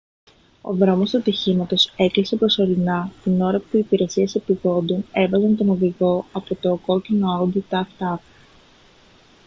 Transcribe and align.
ο 0.61 0.73
δρόμος 0.73 1.09
του 1.09 1.17
ατυχήματος 1.17 1.93
έκλεισε 1.97 2.35
προσωρινά 2.35 3.11
την 3.23 3.41
ώρα 3.41 3.59
που 3.59 3.67
οι 3.71 3.79
υπηρεσίες 3.79 4.35
επειγόντων 4.35 5.05
έβγαζαν 5.11 5.55
τον 5.57 5.69
οδηγό 5.69 6.25
από 6.31 6.55
το 6.55 6.77
κόκκινο 6.85 7.51
audi 7.51 7.59
tt 7.69 8.15